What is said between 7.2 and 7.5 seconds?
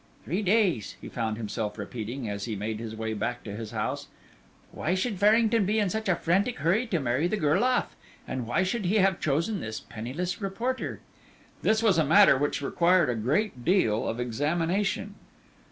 the